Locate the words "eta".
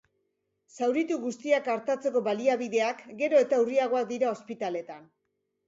3.45-3.63